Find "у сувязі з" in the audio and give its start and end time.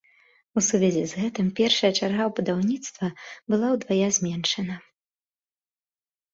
0.61-1.19